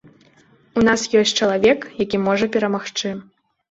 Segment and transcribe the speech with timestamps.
[0.81, 3.19] У нас ёсць чалавек, які можа перамагчы.